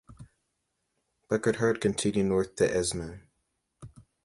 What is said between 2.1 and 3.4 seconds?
north to Esme.